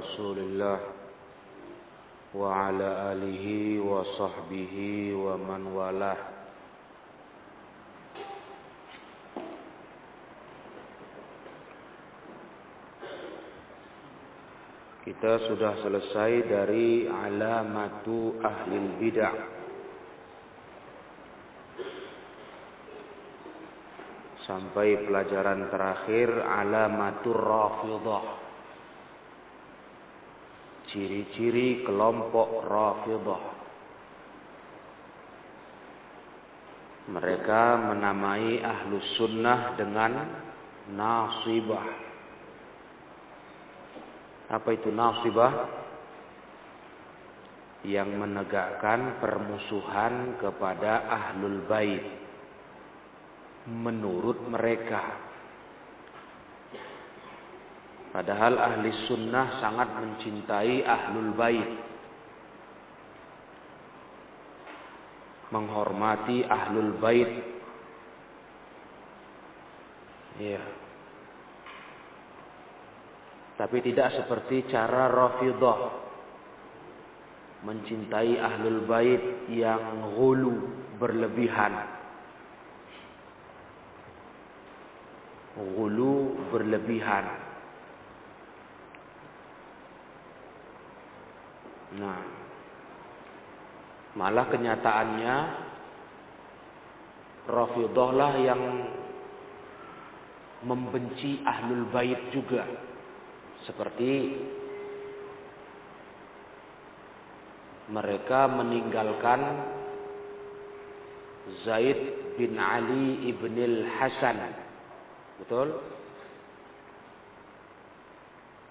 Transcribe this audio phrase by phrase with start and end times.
[0.00, 0.79] رسول الله
[2.35, 3.45] وعلى آله
[3.79, 4.75] وصحبه
[5.15, 6.21] ومن والاه
[15.01, 19.35] Kita sudah selesai dari alamatu ahli bidah.
[24.45, 28.23] Sampai pelajaran terakhir alamatur rafidah.
[30.91, 33.43] Ciri-ciri kelompok rafidah.
[37.15, 40.19] Mereka menamai ahlus sunnah dengan
[40.91, 41.87] nasibah.
[44.51, 45.79] Apa itu nasibah?
[47.87, 52.03] Yang menegakkan permusuhan kepada ahlul bait.
[53.71, 55.30] Menurut mereka.
[58.11, 61.69] Padahal ahli sunnah sangat mencintai ahlul bait.
[65.55, 67.31] Menghormati ahlul bait.
[70.43, 70.63] Iya.
[73.55, 75.79] Tapi tidak seperti cara Rafidah
[77.63, 79.23] mencintai ahlul bait
[79.55, 80.67] yang hulu
[80.99, 81.79] berlebihan.
[85.55, 87.40] Hulu berlebihan.
[91.99, 92.19] Nah,
[94.15, 95.35] malah kenyataannya
[97.41, 98.61] Rafidah lah yang
[100.63, 102.63] membenci ahlul bait juga.
[103.65, 104.39] Seperti
[107.91, 109.41] mereka meninggalkan
[111.65, 111.99] Zaid
[112.39, 114.37] bin Ali ibn al-Hasan.
[115.43, 115.75] Betul?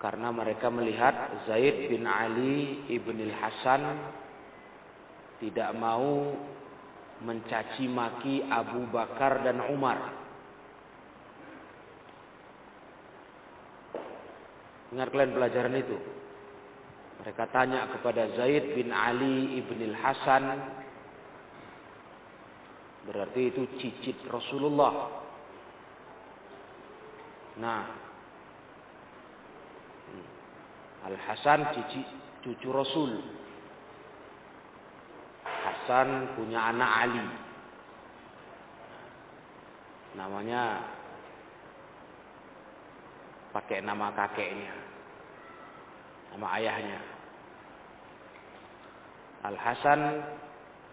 [0.00, 3.84] Karena mereka melihat Zaid bin Ali ibn al-Hasan
[5.44, 6.32] tidak mau
[7.20, 10.00] mencaci maki Abu Bakar dan Umar.
[14.88, 15.96] Dengar kalian pelajaran itu.
[17.20, 20.44] Mereka tanya kepada Zaid bin Ali ibn Hasan.
[23.04, 25.12] Berarti itu cicit Rasulullah.
[27.60, 28.09] Nah.
[31.00, 32.00] Al-Hasan cici
[32.44, 33.16] cucu Rasul.
[35.44, 37.24] Hasan punya anak Ali.
[40.18, 40.62] Namanya
[43.54, 44.74] pakai nama kakeknya,
[46.34, 47.00] nama ayahnya.
[49.40, 50.00] Al Hasan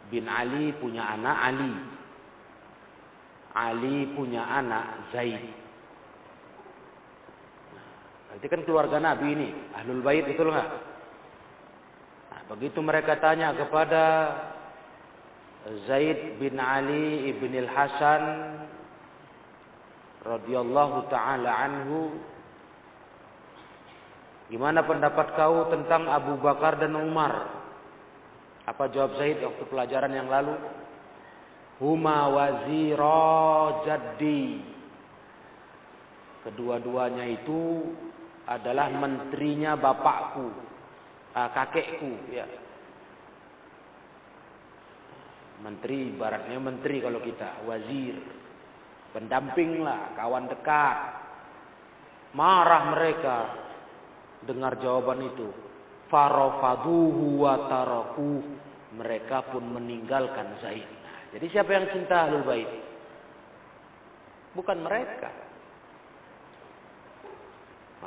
[0.08, 1.74] bin Ali punya anak Ali.
[3.58, 5.67] Ali punya anak Zaid.
[8.28, 10.70] Nah, kan keluarga Nabi ini, Ahlul Bait itu enggak?
[12.32, 14.04] Nah, begitu mereka tanya kepada
[15.88, 18.24] Zaid bin Ali ibn Al Hasan
[20.28, 22.16] radhiyallahu taala anhu
[24.48, 27.52] Gimana pendapat kau tentang Abu Bakar dan Umar?
[28.64, 30.56] Apa jawab Zaid waktu pelajaran yang lalu?
[31.84, 34.64] Huma wazira jaddi.
[36.48, 37.92] Kedua-duanya itu
[38.48, 40.48] adalah menterinya bapakku,
[41.36, 42.48] uh, kakekku, ya.
[45.60, 48.16] Menteri, ibaratnya menteri kalau kita, wazir,
[49.12, 50.98] pendamping lah, kawan dekat.
[52.32, 53.38] Marah mereka,
[54.48, 55.52] dengar jawaban itu.
[56.08, 57.68] Farofaduhu wa.
[58.96, 60.88] Mereka pun meninggalkan Zaid.
[61.36, 62.72] Jadi siapa yang cinta Ahlul Bait?
[64.56, 65.47] Bukan mereka.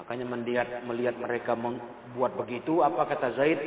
[0.01, 3.61] Makanya melihat melihat mereka membuat begitu, apa kata Zaid?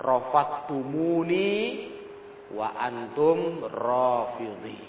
[0.00, 1.50] Rafaktumuni
[2.54, 4.80] wa antum rafidhi.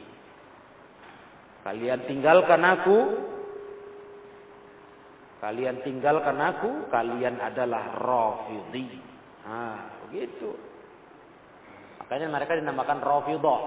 [1.62, 3.00] Kalian tinggalkan aku
[5.42, 8.94] Kalian tinggalkan aku, kalian adalah rafidhi.
[9.42, 10.54] Nah, begitu.
[11.98, 13.62] Makanya mereka dinamakan rafidah.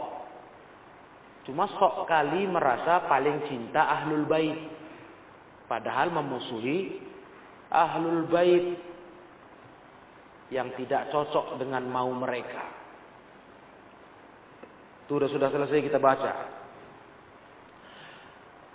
[1.43, 4.55] Cuma sok kali merasa paling cinta ahlul bait.
[5.65, 7.01] Padahal memusuhi
[7.73, 8.77] ahlul bait
[10.53, 12.63] yang tidak cocok dengan mau mereka.
[15.05, 16.33] Itu sudah selesai kita baca.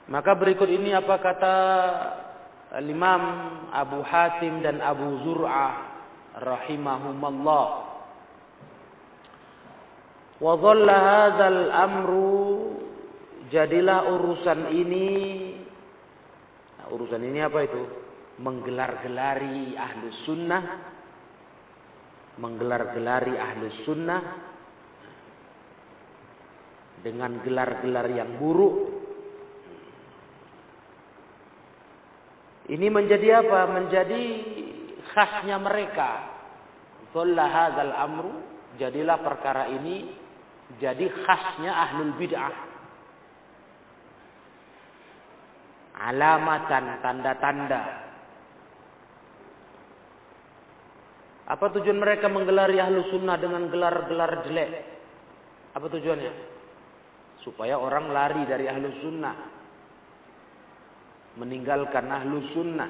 [0.09, 1.55] Maka berikut ini apa kata
[2.69, 3.21] Al-Imam
[3.73, 5.73] Abu Hatim dan Abu Zur'ah
[6.37, 7.67] rahimahumallah.
[10.39, 12.77] Wa hadzal amru
[13.49, 15.09] jadilah urusan ini
[16.91, 17.83] urusan ini apa itu?
[18.39, 20.63] menggelar-gelari ahlus sunnah,
[22.39, 24.23] menggelar-gelari ahlus sunnah
[27.03, 28.95] dengan gelar-gelar yang buruk.
[32.69, 33.59] Ini menjadi apa?
[33.75, 34.23] Menjadi
[35.11, 36.31] khasnya mereka.
[37.11, 38.33] Dhalla hadzal amru,
[38.77, 40.13] jadilah perkara ini
[40.77, 42.68] jadi khasnya ahlul bid'ah.
[45.99, 47.81] Alamatan, tanda-tanda.
[51.49, 54.71] Apa tujuan mereka menggelari ahlu sunnah dengan gelar-gelar jelek?
[55.73, 56.33] Apa tujuannya?
[57.41, 59.35] Supaya orang lari dari ahlu sunnah.
[61.41, 62.89] Meninggalkan ahlu sunnah.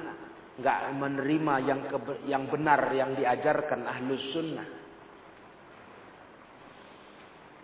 [0.60, 1.80] Nggak menerima yang,
[2.28, 4.68] yang benar yang diajarkan ahlu sunnah.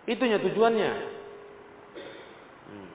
[0.07, 0.91] Itunya tujuannya.
[2.73, 2.89] Hmm.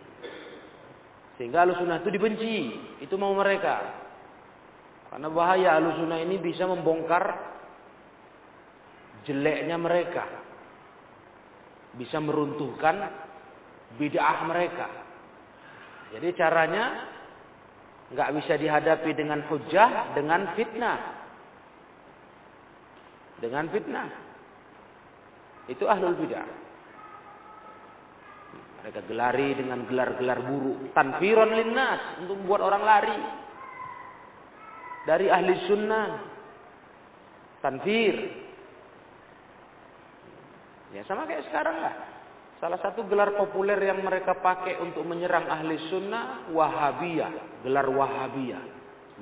[1.43, 2.55] Sehingga alusunah itu dibenci.
[3.03, 3.83] Itu mau mereka.
[5.11, 7.35] Karena bahaya alusunah ini bisa membongkar
[9.27, 10.23] jeleknya mereka.
[11.99, 12.95] Bisa meruntuhkan
[13.99, 14.87] bid'ah mereka.
[16.15, 17.11] Jadi caranya
[18.15, 20.99] nggak bisa dihadapi dengan hujah, dengan fitnah.
[23.43, 24.09] Dengan fitnah.
[25.67, 26.47] Itu ahlul bid'ah.
[28.83, 30.91] Mereka gelari dengan gelar-gelar buruk.
[30.91, 32.19] Tanfiron linnas.
[32.27, 33.19] Untuk membuat orang lari.
[35.07, 36.09] Dari ahli sunnah.
[37.63, 38.17] Tanfir.
[40.93, 41.95] Ya sama kayak sekarang lah.
[42.59, 46.51] Salah satu gelar populer yang mereka pakai untuk menyerang ahli sunnah.
[46.51, 47.63] Wahabiyah.
[47.63, 48.63] Gelar Wahabiyah.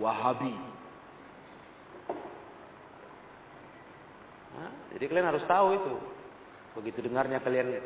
[0.01, 0.57] Wahabi.
[4.57, 5.95] Nah, jadi kalian harus tahu itu.
[6.81, 7.77] Begitu dengarnya kalian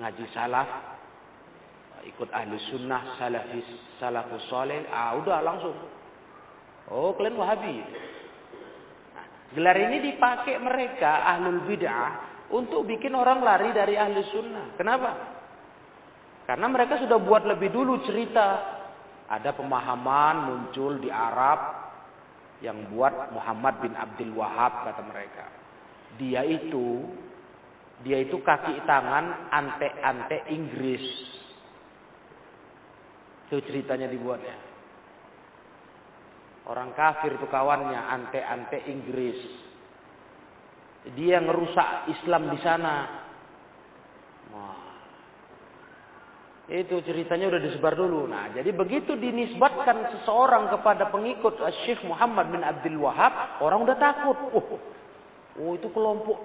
[0.00, 0.68] ngaji salaf,
[2.08, 3.66] ikut ahli sunnah, salafis,
[4.00, 5.76] salafus soleh, ah udah langsung.
[6.90, 7.76] Oh kalian wahabi.
[9.12, 12.10] Nah, gelar ini dipakai mereka ahlul bid'ah
[12.52, 14.74] untuk bikin orang lari dari ahli sunnah.
[14.74, 15.10] Kenapa?
[16.44, 18.78] Karena mereka sudah buat lebih dulu cerita.
[19.32, 21.82] Ada pemahaman muncul di Arab
[22.60, 25.44] yang buat Muhammad bin Abdul Wahab kata mereka.
[26.20, 27.08] Dia itu
[28.02, 31.04] dia itu kaki tangan ante-ante Inggris.
[33.46, 34.58] Itu ceritanya dibuatnya.
[36.66, 39.38] Orang kafir itu kawannya ante-ante Inggris.
[41.14, 42.94] Dia ngerusak Islam di sana.
[44.50, 44.78] Wah.
[46.70, 48.26] Itu ceritanya udah disebar dulu.
[48.26, 54.38] Nah, jadi begitu dinisbatkan seseorang kepada pengikut Syekh Muhammad bin Abdul Wahab, orang udah takut.
[54.54, 54.78] Oh,
[55.58, 56.38] oh itu kelompok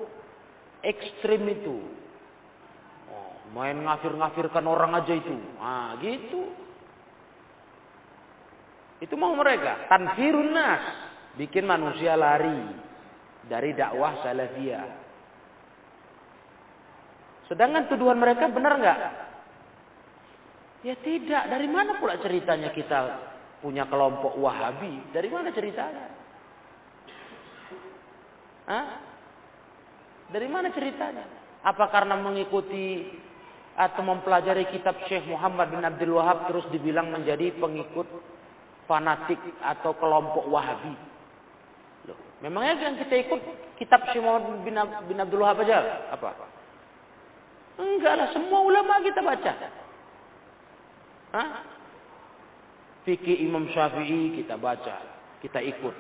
[0.88, 1.75] ekstrim itu.
[3.12, 5.36] Oh, main ngafir-ngafirkan orang aja itu.
[5.60, 6.48] Ah, gitu.
[9.04, 9.92] Itu mau mereka.
[9.92, 10.84] Tanfirun nas.
[11.38, 12.57] Bikin manusia lari
[13.45, 15.06] dari dakwah salafiyah.
[17.45, 19.00] Sedangkan tuduhan mereka benar nggak?
[20.84, 21.44] Ya tidak.
[21.48, 23.00] Dari mana pula ceritanya kita
[23.62, 25.13] punya kelompok Wahabi?
[25.13, 26.06] Dari mana ceritanya?
[28.68, 29.06] Hah?
[30.27, 31.24] Dari mana ceritanya?
[31.63, 33.07] Apa karena mengikuti
[33.77, 38.07] atau mempelajari kitab Syekh Muhammad bin Abdul Wahab terus dibilang menjadi pengikut
[38.89, 40.95] fanatik atau kelompok Wahabi?
[42.38, 43.41] Memangnya yang kita ikut
[43.81, 44.75] kitab Syekh Muhammad bin,
[45.10, 46.10] bin Abdul Wahab aja?
[46.13, 46.36] Apa?
[47.77, 49.51] Enggak lah, semua ulama kita baca.
[51.34, 51.50] Hah?
[53.05, 54.96] Fikih Imam Syafi'i kita baca,
[55.39, 55.96] kita ikut.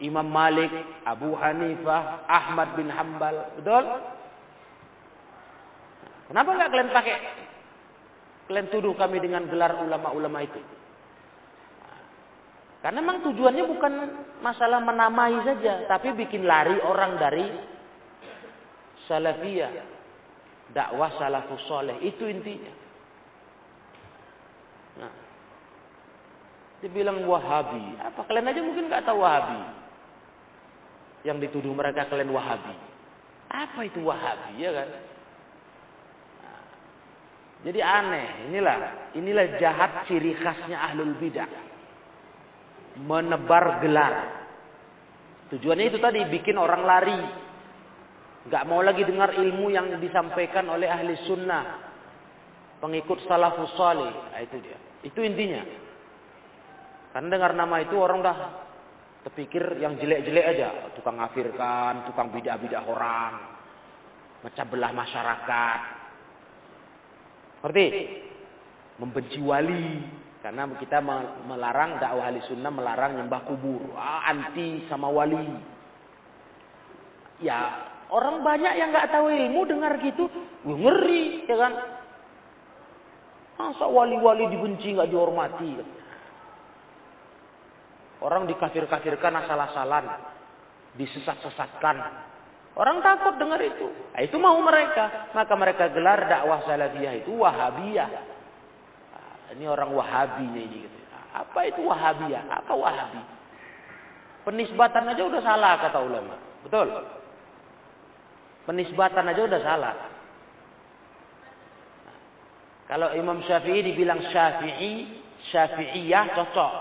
[0.00, 0.72] Imam Malik,
[1.04, 3.52] Abu Hanifah, Ahmad bin Hambal.
[3.60, 3.84] Betul?
[6.32, 7.16] Kenapa enggak kalian pakai?
[8.48, 10.58] Kalian tuduh kami dengan gelar ulama-ulama itu.
[12.80, 13.92] Karena memang tujuannya bukan
[14.40, 17.44] masalah menamai saja, tapi bikin lari orang dari
[19.04, 19.84] salafiyah,
[20.72, 22.00] dakwah salafus soleh.
[22.00, 22.72] Itu intinya.
[24.96, 25.12] Nah,
[26.80, 28.00] dibilang wahabi.
[28.00, 29.80] Apa kalian aja mungkin nggak tahu wahabi
[31.26, 32.76] yang dituduh mereka kalian Wahabi.
[33.50, 34.88] Apa itu Wahabi ya kan?
[36.40, 36.62] Nah,
[37.68, 38.76] jadi aneh, inilah
[39.18, 41.48] inilah jahat ciri khasnya ahlul bidah.
[43.04, 44.14] Menebar gelar.
[45.50, 47.20] Tujuannya itu tadi bikin orang lari.
[48.48, 51.92] Gak mau lagi dengar ilmu yang disampaikan oleh ahli sunnah.
[52.80, 54.08] Pengikut salafus salih.
[54.08, 54.78] Nah, itu dia.
[55.04, 55.60] Itu intinya.
[57.12, 58.36] Karena dengar nama itu orang dah
[59.20, 63.32] Terpikir yang jelek-jelek aja, tukang ngafirkan, tukang bidah-bidah orang,
[64.40, 65.80] macam belah masyarakat.
[67.60, 67.86] Ngerti?
[68.96, 69.84] Membenci wali.
[70.40, 71.04] Karena kita
[71.44, 73.92] melarang dakwah ahli sunnah melarang nyembah kubur.
[73.92, 75.36] Ah, anti sama wali.
[77.44, 80.32] Ya orang banyak yang nggak tahu ilmu dengar gitu,
[80.64, 81.72] ngeri ya kan.
[83.60, 85.99] Masa wali-wali dibenci nggak dihormati?
[88.20, 90.04] Orang dikafir-kafirkan asal-asalan,
[91.00, 91.96] disesat-sesatkan.
[92.76, 93.88] Orang takut dengar itu.
[94.12, 95.32] Nah, itu mau mereka.
[95.32, 98.10] Maka mereka gelar dakwah salafiyah itu wahabiyah.
[99.50, 100.86] Ini orang Wahabinya ini.
[100.86, 100.98] Gitu.
[101.34, 102.42] Apa itu Wahabiyah?
[102.46, 103.22] Apa Wahabi?
[104.46, 106.34] Penisbatan aja udah salah kata ulama.
[106.66, 106.86] Betul?
[108.66, 109.94] Penisbatan aja udah salah.
[112.90, 115.22] Kalau Imam Syafi'i dibilang Syafi'i,
[115.54, 116.72] Syafi'iyah cocok.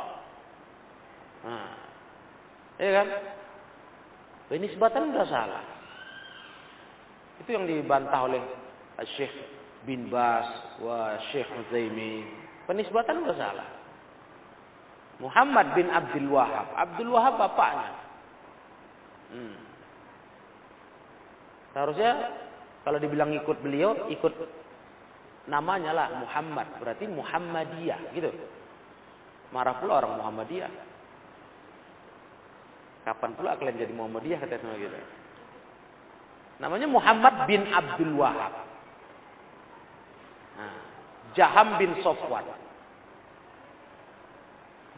[1.46, 1.72] Nah,
[2.79, 3.08] iya kan?
[4.50, 5.63] Penisbatan udah salah.
[7.39, 8.41] Itu yang dibantah oleh
[9.15, 9.31] Syekh
[9.88, 12.27] bin Bas wa Syekh Utsaimin
[12.69, 13.65] Penisbatan nggak salah.
[15.17, 16.69] Muhammad bin Abdul Wahab.
[16.77, 17.89] Abdul Wahab bapaknya.
[19.34, 19.58] Hmm.
[21.74, 22.12] Seharusnya
[22.86, 24.34] kalau dibilang ikut beliau, ikut
[25.50, 26.77] namanya lah Muhammad.
[26.77, 28.29] Berarti Muhammadiyah gitu.
[29.50, 30.69] Marah pula orang Muhammadiyah.
[33.09, 34.93] Kapan pula kalian jadi Muhammadiyah kata sama gitu.
[36.61, 38.53] Namanya Muhammad bin Abdul Wahab.
[40.53, 40.77] Nah,
[41.33, 42.45] Jaham bin Sofwan.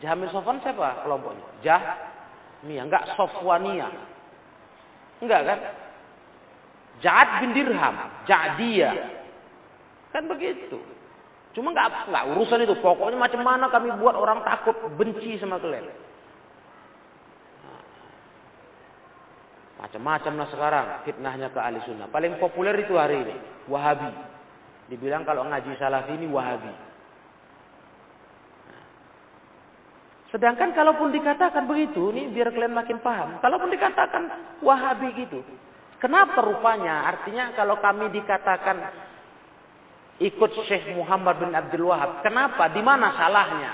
[0.03, 1.47] Jaham bin Sofwan siapa kelompoknya?
[1.63, 3.87] Jahmiyah, enggak Sofwania.
[5.23, 5.59] Enggak kan?
[6.99, 7.95] Ja'ad bin Dirham,
[8.27, 9.07] Ja'diyah.
[10.11, 10.83] Kan begitu.
[11.55, 12.75] Cuma enggak enggak urusan itu.
[12.83, 16.10] Pokoknya macam mana kami buat orang takut benci sama kalian.
[19.81, 22.05] Macam-macam lah sekarang fitnahnya ke ahli sunnah.
[22.13, 23.35] Paling populer itu hari ini.
[23.65, 24.13] Wahabi.
[24.93, 26.69] Dibilang kalau ngaji salafi ini wahabi.
[30.29, 33.41] Sedangkan kalaupun dikatakan begitu, nih biar kalian makin paham.
[33.41, 34.23] Kalaupun dikatakan
[34.61, 35.41] wahabi gitu.
[35.97, 37.09] Kenapa rupanya?
[37.09, 38.77] Artinya kalau kami dikatakan
[40.21, 42.21] ikut Syekh Muhammad bin Abdul Wahab.
[42.21, 42.69] Kenapa?
[42.69, 43.73] Di mana salahnya?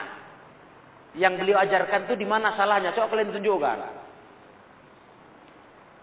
[1.19, 2.95] Yang beliau ajarkan itu di mana salahnya?
[2.95, 4.06] Coba kalian tunjukkan.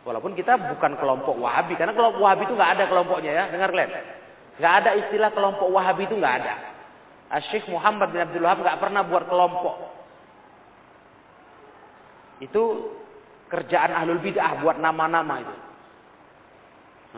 [0.04, 3.90] Walaupun kita bukan kelompok Wahabi, karena kelompok Wahabi itu nggak ada kelompoknya ya, dengar kalian.
[4.54, 6.54] Gak ada istilah kelompok Wahabi itu nggak ada.
[7.50, 9.76] Syekh Muhammad bin Abdul Wahab nggak pernah buat kelompok.
[12.38, 12.62] Itu
[13.50, 15.56] kerjaan ahlul bid'ah buat nama-nama itu.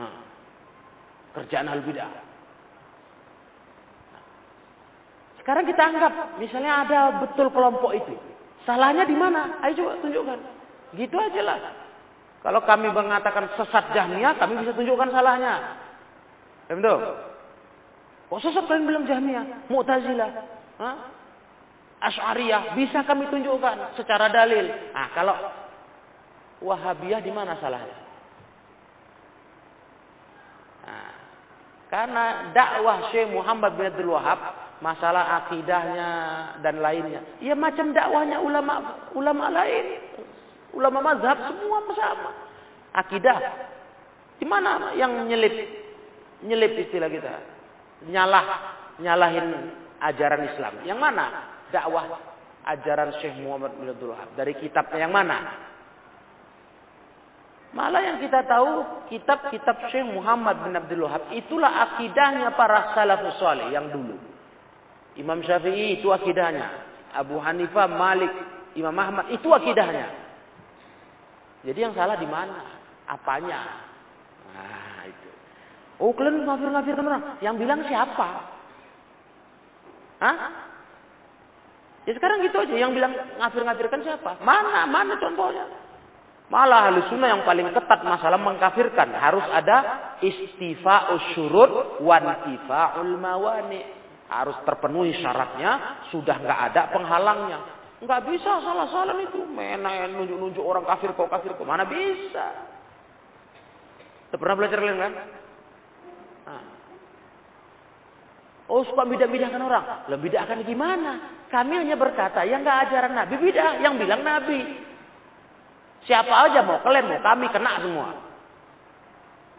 [0.00, 0.20] Hmm.
[1.36, 2.12] Kerjaan ahlul bid'ah.
[5.42, 8.14] Sekarang kita anggap misalnya ada betul kelompok itu.
[8.64, 9.60] Salahnya di mana?
[9.62, 10.38] Ayo coba tunjukkan.
[10.96, 11.58] Gitu aja lah.
[12.44, 15.54] Kalau kami mengatakan sesat Jahmiyah, kami bisa tunjukkan salahnya.
[16.66, 17.00] Ya betul?
[18.26, 19.70] Kok sesat kalian bilang Jahmiyah?
[19.70, 20.30] Mu'tazilah?
[20.82, 20.96] Hah?
[21.96, 24.68] Asy'ariyah bisa kami tunjukkan secara dalil.
[24.92, 25.36] Nah, kalau
[26.56, 27.98] Wahabiyah di mana salahnya?
[30.86, 31.12] Nah,
[31.92, 32.24] karena
[32.56, 34.40] dakwah Syekh Muhammad bin Abdul Wahab
[34.80, 36.08] masalah akidahnya
[36.60, 37.24] dan lainnya.
[37.40, 40.00] Ya macam dakwahnya ulama ulama lain.
[40.76, 42.30] Ulama mazhab semua sama.
[42.92, 43.38] Akidah.
[44.36, 45.56] Di mana yang nyelip
[46.44, 47.32] nyelip istilah kita.
[48.12, 48.46] Nyalah,
[49.00, 49.72] nyalahin
[50.04, 50.84] ajaran Islam.
[50.84, 51.24] Yang mana?
[51.72, 52.04] Dakwah
[52.66, 54.28] ajaran Syekh Muhammad bin Abdul Wahab.
[54.36, 55.38] Dari kitabnya yang mana?
[57.72, 63.72] Malah yang kita tahu kitab-kitab Syekh Muhammad bin Abdul Wahab itulah akidahnya para salafus saleh
[63.72, 64.18] yang dulu.
[65.16, 66.84] Imam Syafi'i itu akidahnya.
[67.16, 68.32] Abu Hanifah, Malik,
[68.76, 70.25] Imam Ahmad itu akidahnya.
[71.64, 72.60] Jadi yang salah di mana?
[73.06, 73.60] Apanya?
[74.52, 75.28] Nah, itu.
[76.02, 77.24] Oh kalian ngafir-ngafirkan orang.
[77.40, 78.28] Yang bilang siapa?
[80.20, 80.36] Hah?
[82.04, 82.74] Ya sekarang gitu aja.
[82.74, 84.42] Yang bilang ngafir-ngafirkan siapa?
[84.44, 84.84] Mana?
[84.84, 85.64] Mana contohnya?
[86.46, 89.10] Malah ahli sunnah yang paling ketat masalah mengkafirkan.
[89.18, 89.76] Harus ada
[90.22, 93.82] istifa'us syurut wantifa'ul mawani.
[94.30, 96.06] Harus terpenuhi syaratnya.
[96.14, 97.75] Sudah nggak ada penghalangnya.
[97.96, 99.40] Nggak bisa salah-salah itu.
[99.48, 101.64] Mana nunjuk-nunjuk orang kafir kok kafir kok.
[101.64, 102.76] Mana bisa.
[104.36, 105.12] Pernah belajar kalian kan?
[108.66, 109.84] Oh suka bidah-bidahkan orang.
[110.10, 111.38] Lah bidahkan gimana?
[111.46, 114.60] Kami hanya berkata yang nggak ajaran Nabi bidah, yang bilang Nabi.
[116.02, 118.08] Siapa aja mau kalian mau kami kena semua.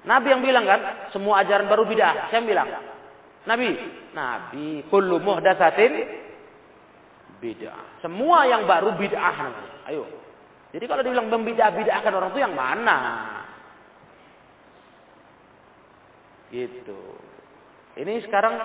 [0.08, 2.32] Nabi yang bilang kan, semua ajaran baru bidah.
[2.32, 2.67] Saya bilang,
[3.44, 3.75] Nabi,
[4.15, 5.91] Nabi, kullu muhdatsatin
[7.38, 8.01] bidah.
[8.01, 9.36] Semua yang baru bidah
[9.88, 10.03] Ayo.
[10.75, 12.98] Jadi kalau dibilang membidah-bidahkan orang itu yang mana?
[16.51, 17.01] Gitu.
[17.98, 18.56] Ini sekarang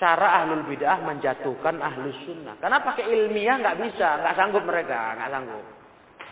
[0.00, 2.56] cara ahlul bid'ah menjatuhkan ahlus sunnah.
[2.60, 5.64] Karena pakai ilmiah nggak bisa, nggak sanggup mereka, nggak sanggup.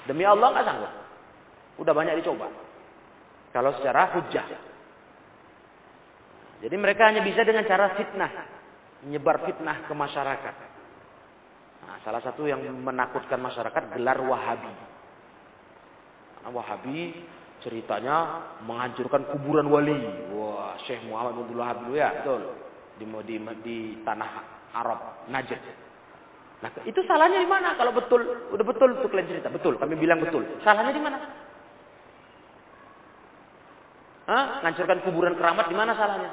[0.09, 0.93] Demi Allah nggak sanggup.
[1.83, 2.49] Udah banyak dicoba.
[3.53, 4.47] Kalau secara hujah.
[6.59, 8.33] Jadi mereka hanya bisa dengan cara fitnah,
[9.07, 10.55] menyebar fitnah ke masyarakat.
[11.87, 14.73] Nah, salah satu yang menakutkan masyarakat gelar Wahabi.
[16.39, 16.99] Karena Wahabi
[17.63, 18.17] ceritanya
[18.63, 19.99] menghancurkan kuburan wali.
[20.35, 22.43] Wah, Syekh Muhammad bin Wahab ya, betul.
[22.99, 24.31] Di, di, di tanah
[24.75, 25.63] Arab, Najd.
[26.59, 27.79] Nah, itu salahnya di mana?
[27.79, 29.79] Kalau betul, udah betul tuh kalian cerita, betul.
[29.79, 30.43] Kami bilang betul.
[30.67, 31.19] Salahnya di mana?
[34.29, 34.47] Hah?
[34.67, 36.31] Ngancurkan kuburan keramat di mana salahnya?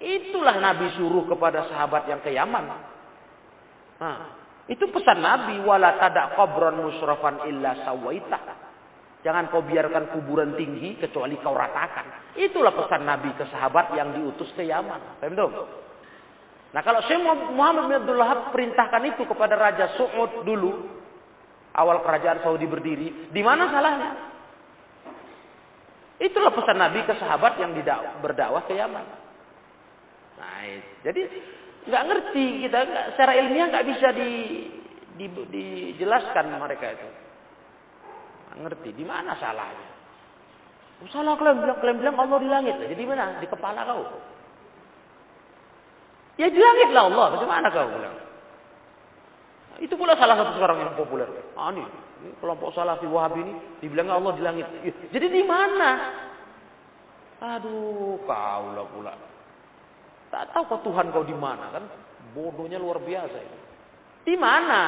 [0.00, 2.89] Itulah Nabi suruh kepada sahabat yang ke Yaman.
[4.00, 4.18] Nah,
[4.64, 8.40] itu pesan Nabi wala tada qabran musrafan illa sawaita.
[9.20, 12.32] Jangan kau biarkan kuburan tinggi kecuali kau ratakan.
[12.40, 15.20] Itulah pesan Nabi ke sahabat yang diutus ke Yaman.
[15.20, 15.52] Paham?
[16.70, 17.20] Nah kalau Syekh
[17.52, 20.72] Muhammad bin Abdul Wahab perintahkan itu kepada Raja Su'ud dulu.
[21.76, 23.28] Awal kerajaan Saudi berdiri.
[23.30, 24.10] Di mana salahnya?
[26.20, 27.76] Itulah pesan Nabi ke sahabat yang
[28.24, 29.06] berdakwah ke Yaman.
[30.40, 30.64] Nah,
[31.04, 31.22] jadi
[31.88, 34.30] nggak ngerti kita gak, secara ilmiah nggak bisa di,
[35.16, 37.08] di, dijelaskan mereka itu.
[38.50, 39.88] Nggak ngerti di mana salahnya.
[41.00, 42.74] Oh, salah kalian bilang, kalian bilang Allah di langit.
[42.76, 43.40] Jadi mana?
[43.40, 44.04] Di kepala kau.
[46.36, 47.26] Ya di langit lah Allah.
[47.40, 48.16] Bagaimana kau bilang?
[49.80, 51.24] Itu pula salah satu sekarang yang populer.
[51.56, 51.80] Ah, ini,
[52.20, 54.68] ini kelompok salafi wahabi ini dibilang Allah di langit.
[55.08, 55.90] Jadi di mana?
[57.40, 59.29] Aduh, kau lah pula.
[60.30, 61.84] Tak tahu kau Tuhan kau di mana kan?
[62.30, 63.58] Bodohnya luar biasa ini.
[64.22, 64.82] Di mana?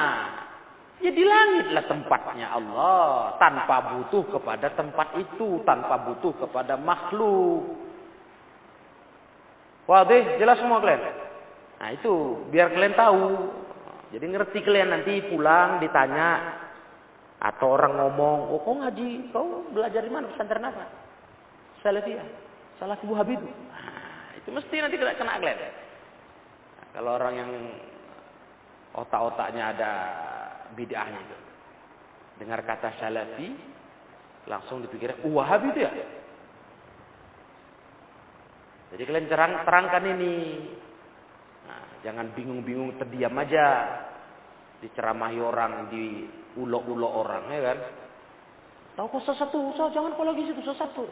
[1.03, 3.35] Ya di langitlah tempatnya Allah.
[3.43, 5.59] Tanpa butuh kepada tempat itu.
[5.67, 7.75] Tanpa butuh kepada makhluk.
[9.91, 11.03] Wadih, jelas semua kalian?
[11.83, 13.27] Nah itu, biar kalian tahu.
[14.15, 16.63] Jadi ngerti kalian nanti pulang ditanya.
[17.43, 20.31] Atau orang ngomong, oh kau ngaji, kau belajar di mana?
[20.31, 20.87] Pesantren apa?
[21.83, 22.23] Salafiyah.
[22.79, 23.49] Salafi Wahabi itu.
[24.43, 25.59] Itu mesti nanti kena kena kalian.
[25.63, 27.51] Nah, kalau orang yang
[28.99, 29.93] otak-otaknya ada
[30.75, 31.39] bid'ahnya itu.
[32.43, 33.55] Dengar kata salafi,
[34.51, 35.93] langsung dipikirkan, uh, wahabi itu ya?
[38.93, 40.35] Jadi kalian terang, terangkan ini.
[41.65, 43.67] Nah, jangan bingung-bingung terdiam aja.
[44.83, 46.27] Diceramahi orang, di
[46.59, 47.79] ulo-ulo orang, ya kan?
[48.99, 51.07] Tahu kok sesatu, jangan kau lagi situ sesatu.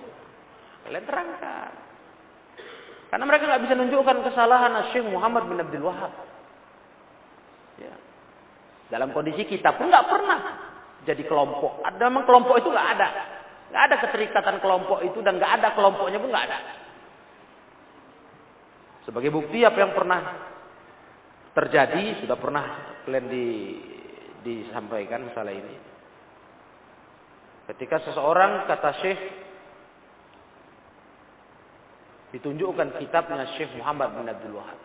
[0.84, 1.89] Kalian terangkan.
[3.10, 6.14] Karena mereka nggak bisa menunjukkan kesalahan Syekh Muhammad bin Abdul Wahab.
[7.82, 7.94] Ya.
[8.86, 10.38] Dalam kondisi kita pun nggak pernah
[11.02, 11.82] jadi kelompok.
[11.82, 13.08] Ada memang kelompok itu nggak ada.
[13.74, 16.58] Nggak ada keterikatan kelompok itu dan nggak ada kelompoknya pun nggak ada.
[19.02, 20.20] Sebagai bukti apa yang pernah
[21.50, 22.64] terjadi sudah pernah
[23.02, 23.46] kalian di,
[24.46, 25.76] disampaikan masalah ini.
[27.74, 29.20] Ketika seseorang kata Syekh
[32.30, 34.80] ditunjukkan kitabnya Syekh Muhammad bin Abdul Wahab.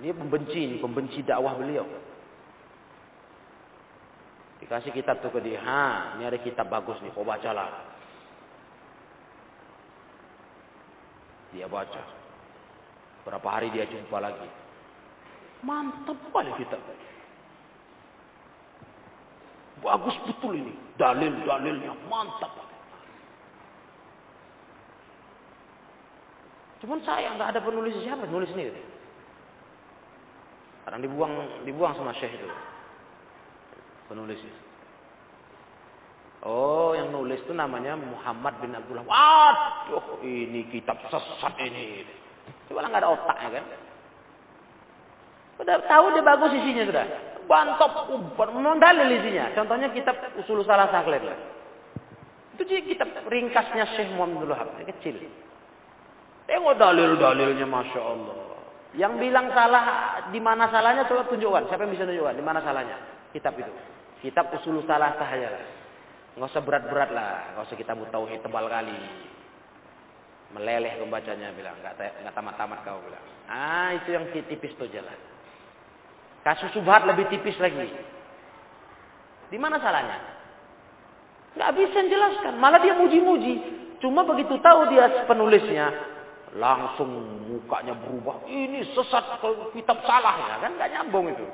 [0.00, 1.84] Ini pembenci, ini pembenci dakwah beliau.
[4.64, 7.90] Dikasih kitab tuh ke dia, ha, ini ada kitab bagus nih, kau bacalah.
[11.52, 12.02] Dia baca.
[13.26, 14.48] Berapa hari dia jumpa lagi.
[15.60, 16.80] Mantap kali kitab.
[19.84, 20.72] Bagus betul ini.
[20.96, 22.69] Dalil-dalilnya mantap.
[26.80, 28.80] Cuman sayang nggak ada penulis siapa nulis sendiri.
[30.80, 31.34] Sekarang dibuang
[31.68, 32.48] dibuang sama Syekh itu.
[34.08, 34.40] Penulis.
[36.40, 39.04] Oh, yang nulis itu namanya Muhammad bin Abdullah.
[39.04, 42.08] Waduh, ini kitab sesat ini.
[42.66, 43.64] Coba nggak ada otaknya kan?
[45.60, 47.04] Udah tahu dia bagus isinya sudah.
[47.44, 47.92] Bantop,
[48.56, 49.52] memang dalil isinya.
[49.52, 51.20] Contohnya kitab Usul Salah Saklir.
[52.56, 54.88] Itu kitab ringkasnya Syekh Muhammad Abdullah.
[54.96, 55.20] Kecil.
[56.50, 58.36] Tengok dalil-dalilnya Masya Allah.
[58.98, 59.84] Yang bilang salah,
[60.34, 61.70] di mana salahnya coba tunjukkan.
[61.70, 62.34] Siapa yang bisa tunjukkan?
[62.34, 62.98] Di mana salahnya?
[63.30, 63.70] Kitab itu.
[64.18, 65.62] Kitab usul salah sahaja.
[66.34, 67.54] Nggak usah berat-berat lah.
[67.54, 68.98] Nggak usah kita tauhid tebal kali.
[70.58, 71.78] Meleleh pembacanya bilang.
[71.86, 73.24] Nggak tamat-tamat kau bilang.
[73.46, 75.18] Ah itu yang tipis tuh jalan.
[76.42, 77.94] Kasus subhat lebih tipis lagi.
[79.54, 80.18] Di mana salahnya?
[81.54, 82.58] Nggak bisa jelaskan.
[82.58, 83.54] Malah dia muji-muji.
[84.02, 85.92] Cuma begitu tahu dia penulisnya,
[86.58, 87.10] langsung
[87.46, 88.42] mukanya berubah.
[88.50, 89.38] Ini sesat
[89.70, 91.46] kitab salah ya kan nggak nyambung itu.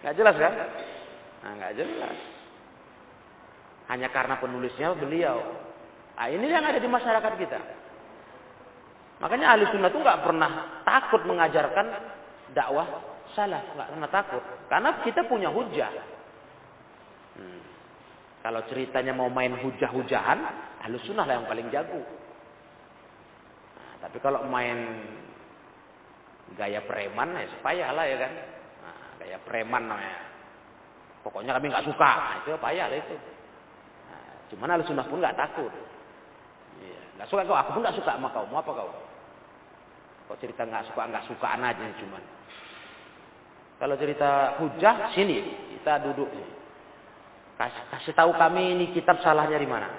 [0.00, 0.52] Nggak jelas kan?
[1.42, 2.18] Nah, nggak jelas.
[3.88, 5.38] Hanya karena penulisnya beliau.
[6.18, 7.60] Nah, ini yang ada di masyarakat kita.
[9.18, 10.50] Makanya ahli sunnah itu nggak pernah
[10.86, 11.86] takut mengajarkan
[12.54, 12.86] dakwah
[13.34, 14.42] salah, nggak pernah takut.
[14.70, 15.90] Karena kita punya hujah.
[17.34, 17.60] Hmm.
[18.38, 20.38] Kalau ceritanya mau main hujah-hujahan,
[20.86, 21.98] ahli sunnah lah yang paling jago.
[23.98, 24.78] Tapi kalau main
[26.54, 28.32] gaya preman ya supaya lah ya kan.
[28.86, 30.18] Nah, gaya preman namanya.
[31.26, 33.16] Pokoknya kami nggak suka, nah, itu payah lah itu.
[34.08, 34.22] Nah,
[34.54, 35.72] cuman sunnah pun nggak takut.
[36.78, 38.46] Iya, nggak suka kau, aku pun nggak suka sama kau.
[38.48, 38.90] Mau apa kau?
[40.30, 42.22] Kok cerita nggak suka nggak sukaan aja cuman.
[43.78, 45.38] Kalau cerita hujah sini
[45.78, 46.54] kita duduk sini.
[47.58, 49.90] Kasih, kasih tahu kami ini kitab salahnya di mana.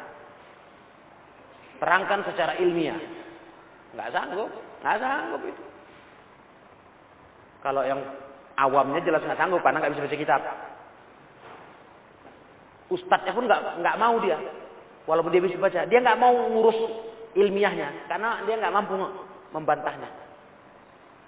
[1.80, 3.19] Terangkan secara ilmiah.
[3.94, 4.50] Nggak sanggup,
[4.86, 5.64] nggak sanggup itu.
[7.60, 8.00] Kalau yang
[8.56, 10.42] awamnya jelas nggak sanggup karena nggak bisa baca kitab.
[12.90, 14.38] Ustadznya pun nggak nggak mau dia,
[15.06, 16.78] walaupun dia bisa baca, dia nggak mau ngurus
[17.38, 18.94] ilmiahnya karena dia nggak mampu
[19.54, 20.10] membantahnya.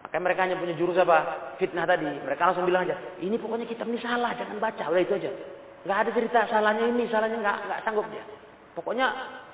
[0.01, 1.53] Makanya mereka hanya punya jurus apa?
[1.61, 2.03] Fitnah tadi.
[2.03, 4.83] Mereka langsung bilang aja, ini pokoknya kitab ini salah, jangan baca.
[4.89, 5.31] Udah itu aja.
[5.85, 8.25] Nggak ada cerita salahnya ini, salahnya nggak nggak sanggup dia.
[8.73, 9.07] Pokoknya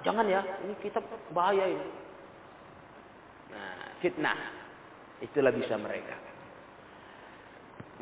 [0.07, 1.03] jangan ya, ini kitab
[1.35, 2.06] bahaya ini.
[3.97, 4.39] Nah, fitnah.
[5.25, 6.13] Itulah bisa mereka.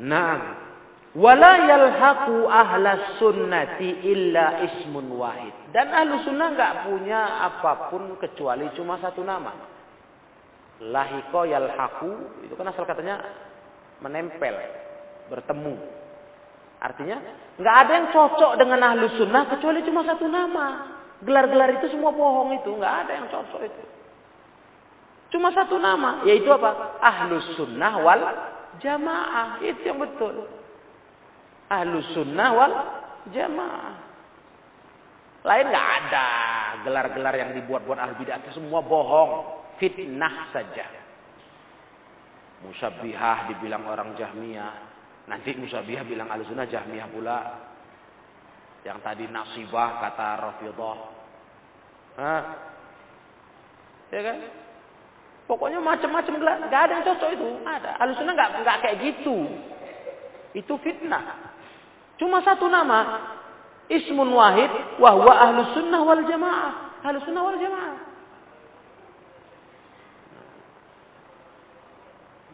[0.04, 0.36] Nah,
[1.16, 5.72] wala yalhaqu ahla sunnati illa ismun wahid.
[5.72, 9.56] Dan ahlu sunnah nggak punya apa pun kecuali cuma satu nama.
[10.84, 13.24] Lahiko yalhaku itu kan asal katanya
[14.04, 14.52] menempel,
[15.32, 15.80] bertemu.
[16.84, 17.16] Artinya
[17.56, 20.92] nggak ada yang cocok dengan ahlu sunnah kecuali cuma satu nama.
[21.24, 23.96] Gelar-gelar itu semua bohong itu, nggak ada yang cocok itu.
[25.30, 26.98] Cuma satu nama, yaitu apa?
[27.02, 28.22] Ahlu sunnah wal
[28.78, 29.58] jamaah.
[29.62, 30.46] Itu yang betul.
[31.66, 32.74] Ahlu sunnah wal
[33.34, 33.94] jamaah.
[35.46, 36.26] Lain nggak ada
[36.82, 40.90] gelar-gelar yang dibuat-buat ahli bidah itu semua bohong fitnah saja.
[42.66, 44.74] Musabbihah dibilang orang Jahmiyah.
[45.30, 47.38] Nanti Musabbihah bilang Al-Sunnah Jahmiyah pula.
[48.82, 50.98] Yang tadi nasibah kata Rafidah.
[52.18, 52.42] Hah?
[54.10, 54.38] Ya kan?
[55.46, 56.58] Pokoknya macam-macam gelar.
[56.66, 57.48] Gak ada yang cocok itu.
[57.62, 57.90] Ada.
[58.02, 59.36] Al-Sunnah gak, gak kayak gitu.
[60.58, 61.54] Itu fitnah.
[62.18, 63.30] Cuma satu nama.
[63.86, 64.98] Ismun wahid.
[64.98, 66.98] Wahwa ahlu sunnah wal jamaah.
[67.06, 67.96] Ahlu sunnah wal jamaah.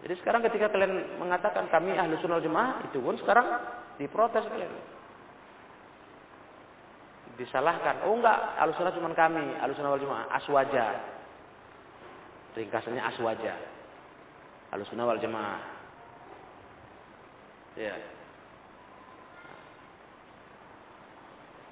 [0.02, 3.46] Jadi sekarang ketika kalian mengatakan kami ahlu sunnah jemaah, itu pun sekarang
[4.02, 4.74] diprotes kalian.
[7.38, 8.04] Disalahkan.
[8.04, 11.11] Oh enggak, ahlu sunnah cuma kami, ahlu sunnah wal jemaah, aswaja.
[12.52, 13.54] Ringkasannya aswaja.
[14.72, 15.60] Ahlu sunnah wal jemaah.
[17.76, 17.96] Ya.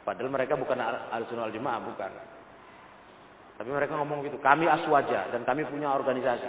[0.05, 2.13] Padahal mereka bukan ahlu sunnah wal jemaah, bukan.
[3.61, 6.49] Tapi mereka ngomong gitu, kami aswaja dan kami punya organisasi.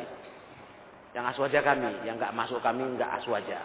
[1.12, 3.60] Yang aswaja kami, yang nggak masuk kami nggak aswaja.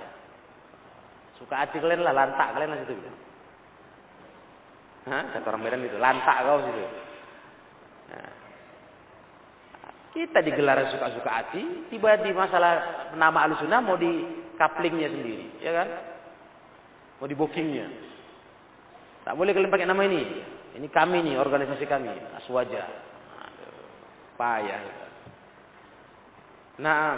[1.38, 3.06] Suka hati kalian lah, lantak kalian lah situ.
[5.06, 5.22] Hah?
[5.30, 6.84] Kata orang Medan itu, lantak kau situ.
[8.10, 8.45] Nah.
[10.16, 14.08] Kita digelar suka-suka hati, tiba di masalah nama alusuna mau di
[14.56, 15.88] kaplingnya sendiri, ya kan?
[17.20, 17.84] Mau di bookingnya.
[19.28, 20.24] Tak boleh kalian pakai nama ini.
[20.80, 22.88] Ini kami nih, organisasi kami, aswaja.
[24.40, 24.82] Payah.
[26.80, 27.16] Nah,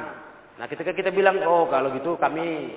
[0.58, 2.74] nah ketika kita bilang oh kalau gitu kami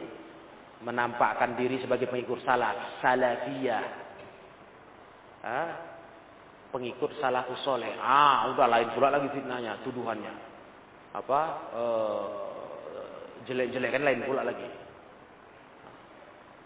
[0.86, 3.86] menampakkan diri sebagai pengikut salaf, salafiyah.
[5.41, 5.90] Ah,
[6.71, 7.91] pengikut salafus soleh.
[7.99, 10.34] Ah, udah lain pula lagi fitnahnya, tuduhannya.
[11.12, 11.41] Apa?
[11.75, 12.25] Uh,
[13.43, 14.63] jelek-jelekan lain pula lagi.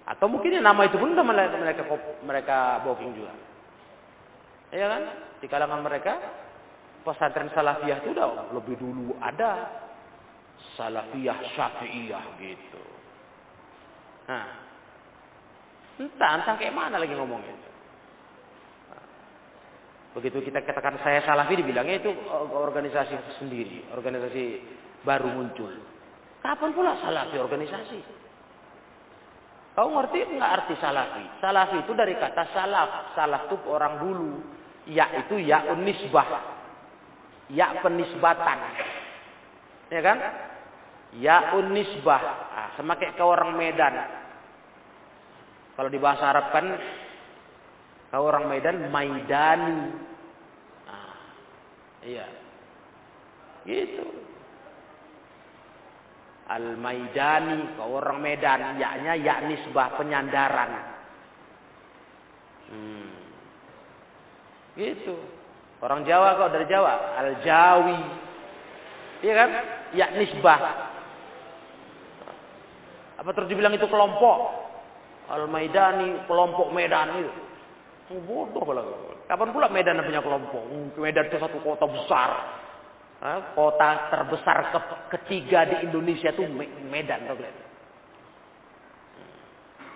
[0.05, 1.83] Atau mungkin ya nama itu pun udah mereka mereka
[2.21, 3.33] mereka booking juga.
[4.69, 5.03] Ya kan?
[5.41, 6.13] Di kalangan mereka
[7.01, 9.65] pesantren salafiyah itu udah lebih dulu ada
[10.77, 12.83] salafiyah syafi'iyah gitu.
[14.29, 14.45] Nah,
[16.01, 17.74] entah entah kayak mana lagi ngomongnya.
[20.15, 22.11] Begitu kita katakan saya salafi dibilangnya itu
[22.55, 24.43] organisasi sendiri, organisasi
[25.03, 25.75] baru muncul.
[26.39, 27.99] Kapan pula salafi organisasi?
[29.75, 31.23] Kau ngerti nggak arti salafi?
[31.43, 33.11] Salafi itu dari kata salaf.
[33.11, 34.39] Salaf itu orang dulu.
[34.87, 36.55] Ya itu ya unisbah.
[37.51, 38.59] Ya penisbatan.
[39.91, 40.17] Ya kan?
[41.19, 42.23] Ya unisbah.
[42.55, 43.99] Nah, semakin kau orang Medan.
[45.75, 46.71] Kalau di bahasa Arab kan
[48.15, 50.04] kau orang Medan Maidani.
[52.05, 52.25] Iya.
[53.65, 54.05] Gitu.
[56.45, 60.71] Al-Maidani, kau orang Medan, yaknya ya nisbah penyandaran.
[62.69, 63.09] Hmm.
[64.77, 65.17] Gitu.
[65.81, 67.99] Orang Jawa kau dari Jawa, Al-Jawi.
[69.25, 69.49] Iya kan?
[69.97, 70.61] Ya nisbah.
[73.17, 74.53] Apa terus dibilang itu kelompok?
[75.33, 77.33] Al-Maidani, kelompok Medan itu.
[78.29, 79.14] Bodoh kalau.
[79.25, 80.69] Kapan pula Medan punya kelompok?
[81.01, 82.31] Medan itu satu kota besar.
[83.57, 84.79] Kota terbesar ke
[85.17, 86.45] ketiga di Indonesia itu
[86.85, 87.25] Medan.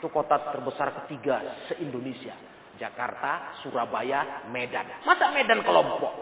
[0.01, 2.33] Itu kota terbesar ketiga se-Indonesia.
[2.79, 4.87] Jakarta, Surabaya, Medan.
[5.03, 6.15] Masa Medan kelompok?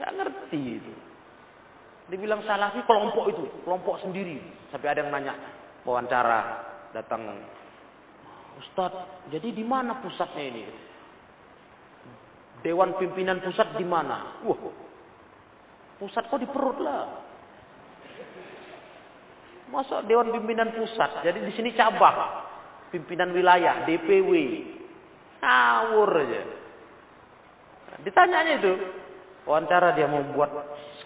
[0.00, 0.94] Nggak ngerti itu.
[2.10, 4.42] Dibilang salafi kelompok itu, kelompok sendiri.
[4.74, 5.34] Sampai ada yang nanya,
[5.86, 6.40] wawancara
[6.90, 7.22] datang
[8.58, 10.64] Ustadz, jadi di mana pusatnya ini?
[12.60, 14.42] Dewan pimpinan pusat di mana?
[14.44, 14.60] Wah,
[15.96, 17.04] pusat kok di perut lah.
[19.70, 21.22] Masa Dewan pimpinan pusat?
[21.22, 22.50] Jadi di sini cabang,
[22.90, 24.32] pimpinan wilayah, DPW,
[25.38, 26.42] ngawur aja.
[28.02, 28.72] Ditanyanya itu,
[29.46, 30.50] wawancara dia mau buat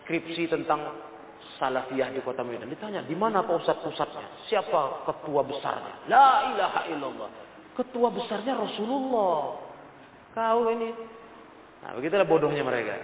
[0.00, 0.80] skripsi tentang
[1.58, 2.70] salafiyah di kota Medan.
[2.70, 4.50] Ditanya, di mana pusat-pusatnya?
[4.50, 6.08] Siapa ketua besarnya?
[6.10, 7.28] La ilaha illallah.
[7.74, 9.58] Ketua besarnya Rasulullah.
[10.34, 10.90] Kau ini.
[11.84, 12.96] Nah, begitulah bodohnya mereka.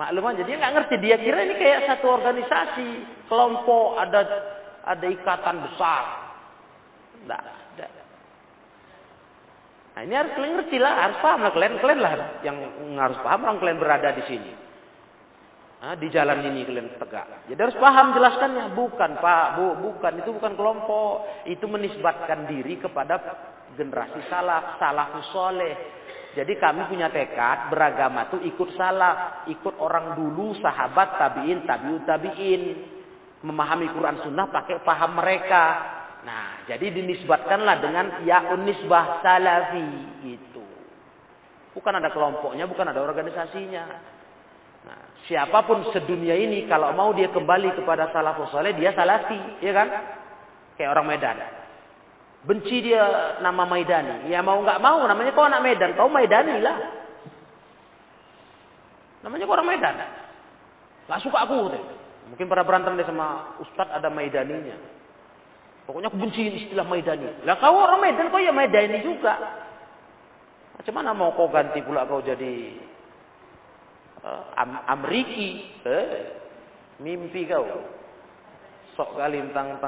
[0.00, 0.94] Maklum aja, dia nggak ngerti.
[1.02, 2.88] Dia kira ini kayak satu organisasi.
[3.28, 4.20] Kelompok, ada
[4.82, 6.04] ada ikatan besar.
[7.22, 7.62] Tidak ada.
[9.92, 12.56] Nah, ini harus kalian ngerti lah, harus paham lah kalian, kalian lah yang
[12.96, 14.52] harus paham orang kalian berada di sini.
[15.82, 17.50] Nah, di jalan ini kalian tegak.
[17.50, 18.70] Jadi harus paham jelaskannya.
[18.78, 21.26] Bukan Pak, bu, bukan itu bukan kelompok.
[21.50, 23.18] Itu menisbatkan diri kepada
[23.74, 25.74] generasi salaf, salafus soleh.
[26.38, 32.62] Jadi kami punya tekad beragama tuh ikut salaf, ikut orang dulu, sahabat, tabiin, tabiut, tabiin,
[33.42, 35.64] memahami Quran Sunnah pakai paham mereka.
[36.22, 39.84] Nah, jadi dinisbatkanlah dengan ya unisbah salafi
[40.30, 40.62] itu.
[41.74, 44.11] Bukan ada kelompoknya, bukan ada organisasinya.
[44.82, 44.98] Nah,
[45.30, 49.88] siapa pun sedunia ini kalau mau dia kembali kepada salafus soleh, dia salafi, ya kan?
[50.74, 51.36] Kayak orang Medan.
[52.42, 54.26] Benci dia nama Maidani.
[54.26, 56.76] Ya mau nggak mau namanya kau anak Medan, kau Maidani lah.
[59.22, 59.94] Namanya kau orang Medan.
[61.06, 61.70] Gak suka aku.
[61.70, 61.82] Deh.
[62.34, 64.74] Mungkin pada berantem dia sama Ustadz ada Maidaninya.
[65.86, 67.46] Pokoknya aku benci istilah Maidani.
[67.46, 69.38] Lah kau orang Medan kau ya Maidani juga.
[70.74, 72.74] Macam mana mau kau ganti pula kau jadi
[74.22, 75.82] Am Amriki?
[75.82, 76.06] Eh?
[77.02, 77.66] Mimpi kau.
[78.94, 79.82] Sok kali tentang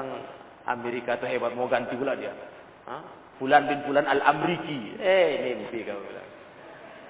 [0.67, 2.35] Amerika itu hebat mau ganti pula dia.
[2.83, 3.01] Hah?
[3.39, 4.99] Bulan bin Bulan Al Amriki.
[4.99, 5.99] Eh mimpi kau.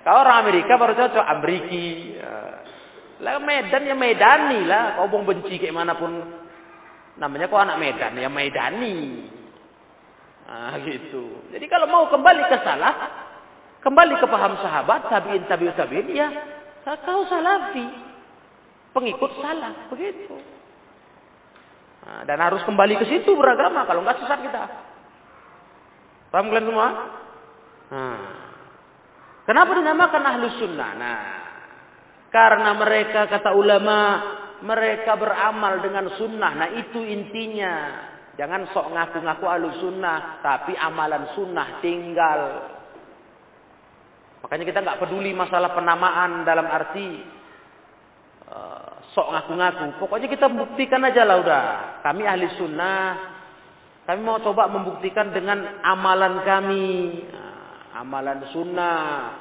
[0.06, 2.14] Kau orang Amerika baru cocok Amriki.
[2.22, 2.62] Ya.
[3.26, 5.02] Lah Medan ya Medani lah.
[5.02, 6.14] Kau mau benci kayak mana pun.
[7.18, 9.26] Namanya kau anak Medan ya Medani.
[10.46, 11.50] Ah gitu.
[11.50, 12.94] Jadi kalau mau kembali ke salah,
[13.82, 16.30] kembali ke paham sahabat, tabiin, tabiin, tabiin, ya
[16.86, 17.86] kau salafi.
[18.94, 20.40] Pengikut salah, begitu.
[22.06, 23.84] Nah, dan harus kembali ke situ beragama.
[23.90, 24.64] Kalau nggak sesat kita.
[26.30, 26.88] Paham kalian semua?
[27.92, 28.20] Nah.
[29.46, 30.92] Kenapa dinamakan ahlu sunnah?
[30.98, 31.22] Nah,
[32.34, 34.00] karena mereka kata ulama,
[34.66, 36.52] mereka beramal dengan sunnah.
[36.58, 37.74] Nah itu intinya.
[38.36, 42.42] Jangan sok ngaku-ngaku ahlu sunnah, tapi amalan sunnah tinggal.
[44.46, 47.18] Makanya kita nggak peduli masalah penamaan dalam arti
[48.46, 49.98] uh, sok ngaku-ngaku.
[49.98, 51.66] Pokoknya kita buktikan aja lah udah.
[52.06, 53.34] Kami ahli sunnah.
[54.06, 57.26] Kami mau coba membuktikan dengan amalan kami.
[57.26, 59.34] Nah, amalan sunnah.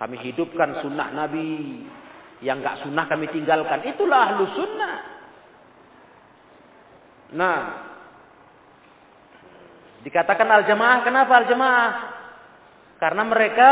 [0.00, 1.84] Kami hidupkan sunnah Nabi.
[2.40, 3.84] Yang gak sunnah kami tinggalkan.
[3.84, 4.96] Itulah ahlu sunnah.
[7.36, 7.60] Nah.
[10.08, 11.04] Dikatakan al-jamaah.
[11.04, 12.13] Kenapa al-jamaah?
[12.98, 13.70] Karena mereka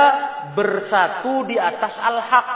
[0.52, 2.48] bersatu di atas al-haq.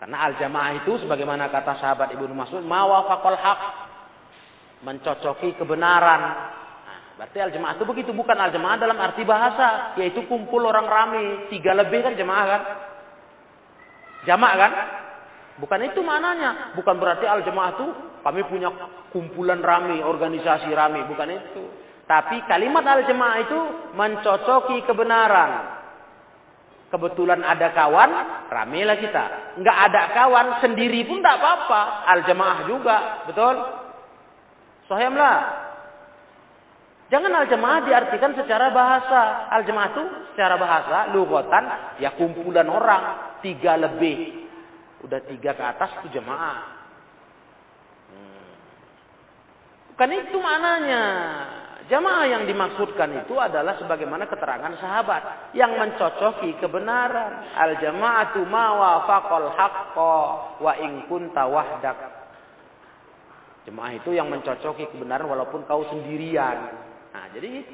[0.00, 3.60] Karena al-jamaah itu sebagaimana kata sahabat Ibnu Mas'ud, mawafaqal haq.
[4.80, 6.20] Mencocoki kebenaran.
[6.88, 11.76] Nah, berarti al-jamaah itu begitu, bukan al-jamaah dalam arti bahasa, yaitu kumpul orang rame, tiga
[11.76, 12.62] lebih kan jamaah kan?
[14.24, 14.72] Jamaah kan?
[15.60, 16.72] Bukan itu maknanya.
[16.72, 17.86] Bukan berarti al-jamaah itu
[18.24, 18.72] kami punya
[19.12, 21.64] kumpulan rame, organisasi rame, bukan itu.
[22.10, 23.60] Tapi kalimat al-jamaah itu
[23.94, 25.78] mencocoki kebenaran.
[26.90, 28.10] Kebetulan ada kawan,
[28.50, 29.54] ramelah kita.
[29.62, 32.10] Enggak ada kawan, sendiri pun tak apa-apa.
[32.18, 32.96] Al-jamaah juga,
[33.30, 33.54] betul?
[34.90, 35.38] Sohemlah.
[37.14, 39.46] Jangan al-jamaah diartikan secara bahasa.
[39.54, 40.02] Al-jamaah itu
[40.34, 43.38] secara bahasa, lugotan, ya kumpulan orang.
[43.38, 44.50] Tiga lebih.
[45.06, 46.58] Udah tiga ke atas itu jamaah.
[48.10, 48.50] Hmm.
[49.94, 51.06] Bukan itu maknanya.
[51.90, 57.50] Jamaah yang dimaksudkan itu adalah sebagaimana keterangan sahabat yang mencocoki kebenaran.
[57.50, 60.16] Al jama'atu ma wafaqal haqqo
[60.62, 61.98] wa in kunta wahdak.
[63.66, 66.78] Jemaah itu yang mencocoki kebenaran walaupun kau sendirian.
[67.10, 67.66] Nah, jadi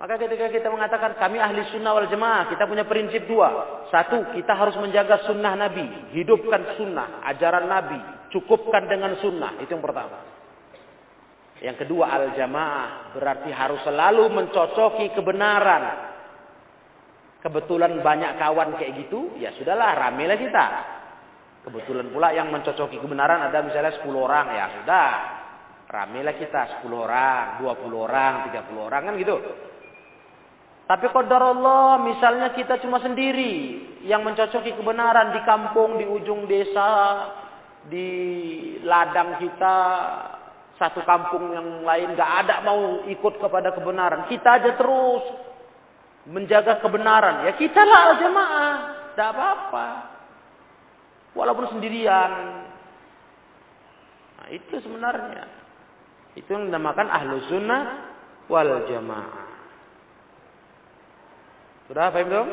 [0.00, 3.84] maka ketika kita mengatakan kami ahli sunnah wal jemaah, kita punya prinsip dua.
[3.92, 6.14] Satu, kita harus menjaga sunnah Nabi.
[6.16, 8.00] Hidupkan sunnah, ajaran Nabi.
[8.32, 9.60] Cukupkan dengan sunnah.
[9.60, 10.39] Itu yang pertama.
[11.60, 13.12] Yang kedua, al jamaah.
[13.12, 16.08] Berarti harus selalu mencocoki kebenaran.
[17.40, 20.66] Kebetulan banyak kawan kayak gitu, ya sudahlah, ramelah kita.
[21.64, 25.10] Kebetulan pula yang mencocoki kebenaran ada misalnya 10 orang, ya sudah.
[25.88, 29.36] Ramelah kita 10 orang, 20 orang, 30 orang kan gitu.
[30.90, 36.90] Tapi qadar Allah misalnya kita cuma sendiri yang mencocoki kebenaran di kampung, di ujung desa,
[37.86, 38.10] di
[38.82, 39.78] ladang kita,
[40.80, 44.24] satu kampung yang lain gak ada mau ikut kepada kebenaran.
[44.32, 45.20] Kita aja terus
[46.24, 47.44] menjaga kebenaran.
[47.44, 48.72] Ya kita lah jemaah,
[49.12, 49.86] tidak apa-apa.
[51.36, 52.32] Walaupun sendirian.
[54.40, 55.44] Nah, itu sebenarnya.
[56.32, 57.82] Itu yang dinamakan ahlu sunnah
[58.48, 59.52] wal jamaah.
[61.92, 62.48] Sudah paham belum?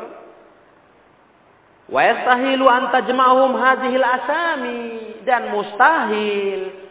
[1.88, 4.84] Wa yastahilu an tajma'hum hadhil asami
[5.24, 6.87] dan mustahil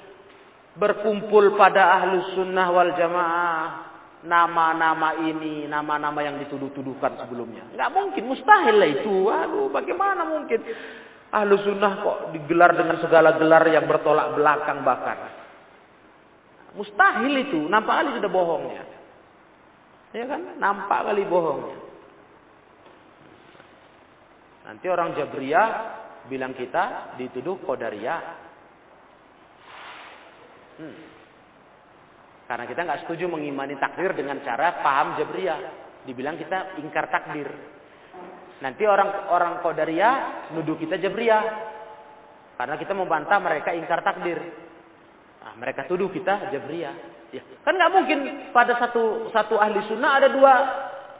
[0.77, 3.87] berkumpul pada ahlu sunnah wal jamaah
[4.27, 7.65] nama-nama ini, nama-nama yang dituduh-tuduhkan sebelumnya.
[7.73, 9.15] Enggak mungkin, mustahil lah itu.
[9.31, 10.61] Aduh, bagaimana mungkin
[11.31, 15.19] ahlu sunnah kok digelar dengan segala gelar yang bertolak belakang bahkan.
[16.77, 18.85] Mustahil itu, nampak kali sudah bohongnya.
[20.12, 20.61] Ya kan?
[20.61, 21.79] Nampak kali bohongnya.
[24.67, 25.69] Nanti orang Jabriyah
[26.27, 28.46] bilang kita dituduh Qadariyah.
[30.77, 30.97] Hmm.
[32.47, 35.61] Karena kita nggak setuju mengimani takdir dengan cara paham Jabriyah.
[36.07, 37.51] Dibilang kita ingkar takdir.
[38.62, 40.15] Nanti orang orang Qadariyah
[40.55, 41.43] nuduh kita Jabriyah.
[42.57, 44.39] Karena kita membantah mereka ingkar takdir.
[45.43, 46.95] Nah, mereka tuduh kita Jabriyah.
[47.35, 48.19] Ya, kan nggak mungkin
[48.55, 50.55] pada satu satu ahli sunnah ada dua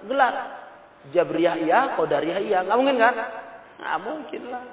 [0.07, 0.35] gelar.
[1.11, 2.59] Jabriyah iya, Qadariyah iya.
[2.63, 3.15] Nggak mungkin kan?
[3.83, 4.65] Nggak mungkin lah.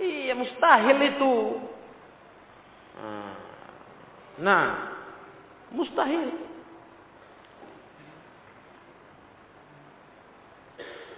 [0.00, 1.34] Iya mustahil itu.
[4.42, 4.64] Nah,
[5.72, 6.32] mustahil.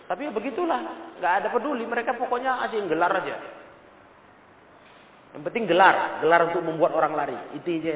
[0.04, 0.80] Tapi begitulah,
[1.18, 1.88] nggak ada peduli.
[1.88, 3.36] Mereka pokoknya asing gelar aja.
[5.34, 7.36] Yang penting gelar, gelar untuk membuat orang lari.
[7.58, 7.94] Itu aja.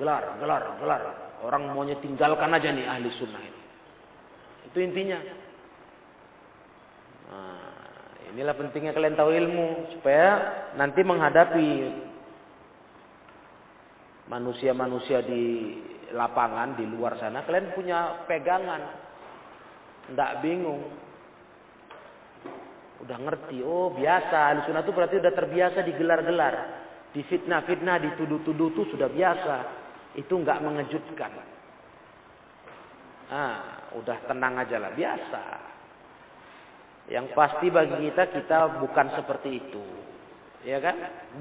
[0.00, 1.02] Gelar, gelar, gelar.
[1.44, 3.62] Orang maunya tinggalkan aja nih ahli sunnah ini.
[4.72, 5.20] Itu intinya.
[7.30, 7.70] Nah,
[8.32, 10.28] inilah pentingnya kalian tahu ilmu supaya
[10.74, 11.68] nanti menghadapi
[14.26, 15.74] manusia-manusia di
[16.14, 18.82] lapangan di luar sana kalian punya pegangan.
[20.06, 20.86] Tidak bingung.
[23.02, 24.54] Udah ngerti, oh biasa.
[24.54, 26.54] Ahli sunnah itu berarti udah terbiasa digelar-gelar.
[27.10, 29.56] Di fitnah-fitnah, dituduh-tuduh itu sudah biasa.
[30.14, 31.32] Itu nggak mengejutkan.
[33.26, 35.42] Ah, udah tenang aja lah, biasa.
[37.10, 39.84] Yang pasti bagi kita kita bukan seperti itu.
[40.66, 40.96] Ya kan?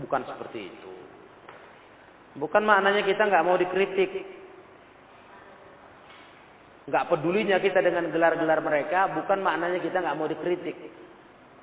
[0.05, 0.93] Bukan seperti itu.
[2.35, 4.11] Bukan maknanya kita nggak mau dikritik.
[6.85, 10.77] Nggak pedulinya kita dengan gelar-gelar mereka, bukan maknanya kita nggak mau dikritik.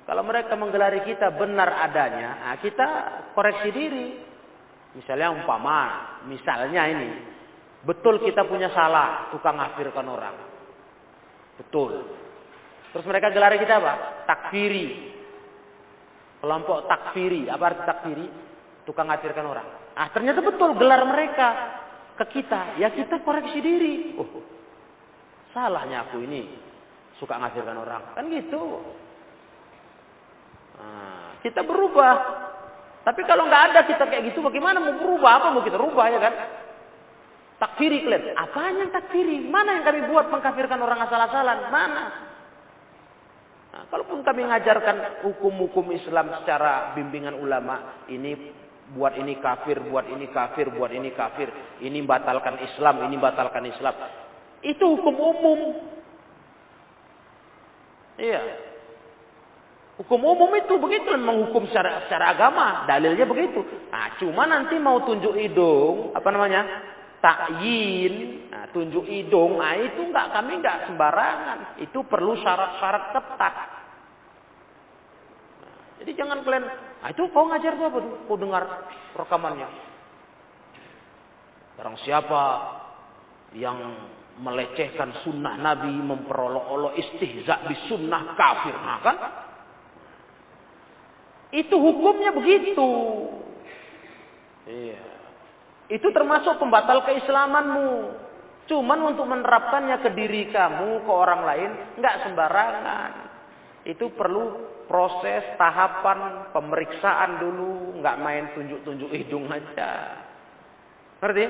[0.03, 2.87] Kalau mereka menggelari kita benar adanya, nah kita
[3.31, 4.07] koreksi diri.
[4.99, 5.79] Misalnya umpama,
[6.27, 7.09] misalnya ini,
[7.87, 10.35] betul kita punya salah, tukang ngafirkan orang.
[11.55, 12.03] Betul.
[12.93, 13.93] Terus mereka gelari kita apa?
[14.27, 15.13] Takfiri.
[16.43, 17.49] Kelompok takfiri.
[17.49, 18.27] Apa arti takfiri?
[18.85, 19.67] Tukang ngafirkan orang.
[19.93, 21.49] Ah ternyata betul gelar mereka
[22.17, 22.77] ke kita.
[22.81, 24.17] Ya kita koreksi diri.
[24.17, 24.29] Oh,
[25.53, 26.49] salahnya aku ini
[27.21, 28.17] suka ngafirkan orang.
[28.17, 28.81] Kan gitu.
[30.77, 32.15] Nah, kita berubah.
[33.03, 35.31] Tapi kalau nggak ada kita kayak gitu, bagaimana mau berubah?
[35.43, 36.33] Apa mau kita rubah ya kan?
[37.59, 38.35] Takfiri kalian.
[38.35, 39.43] Apanya yang takfiri?
[39.47, 41.59] Mana yang kami buat mengkafirkan orang asal-asalan?
[41.69, 42.05] Mana?
[43.73, 48.62] Nah, kalaupun kami mengajarkan hukum-hukum Islam secara bimbingan ulama, ini
[48.93, 51.49] buat ini kafir, buat ini kafir, buat ini kafir,
[51.81, 53.95] ini batalkan Islam, ini batalkan Islam.
[54.61, 55.59] Itu hukum umum.
[58.21, 58.41] Iya.
[59.93, 63.61] Hukum umum itu begitu menghukum secara, secara agama, dalilnya begitu.
[63.93, 66.61] Nah, cuma nanti mau tunjuk hidung, apa namanya?
[67.21, 71.79] Takyin, nah, tunjuk hidung, nah itu enggak kami enggak sembarangan.
[71.81, 73.55] Itu perlu syarat-syarat ketat.
[76.03, 76.65] Jadi jangan kalian,
[77.03, 78.13] nah itu kau ngajar gua apa tuh?
[78.31, 78.63] Kau dengar
[79.11, 79.67] rekamannya.
[81.75, 82.43] Barang siapa
[83.59, 83.77] yang
[84.41, 89.17] melecehkan sunnah Nabi, memperolok-olok istihza di sunnah kafir, nah, kan?
[91.53, 92.89] Itu hukumnya begitu.
[94.65, 95.01] Iya.
[95.93, 97.89] Itu termasuk pembatal keislamanmu.
[98.65, 103.11] Cuman untuk menerapkannya ke diri kamu, ke orang lain, nggak sembarangan.
[103.85, 110.21] Itu perlu proses, tahapan, pemeriksaan dulu, nggak main tunjuk-tunjuk hidung aja.
[111.17, 111.45] Ngerti?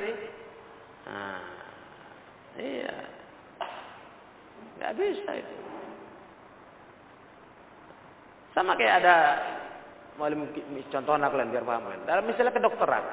[1.03, 1.43] Nah,
[2.55, 2.95] iya.
[4.79, 5.55] Nggak bisa itu.
[8.55, 9.15] Sama kayak ada
[10.87, 12.07] contoh anak kalian biar paham.
[12.07, 13.05] Dalam misalnya kedokteran.